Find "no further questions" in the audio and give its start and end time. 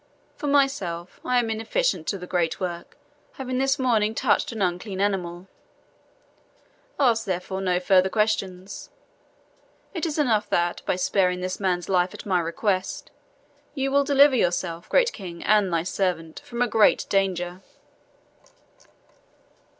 7.61-8.89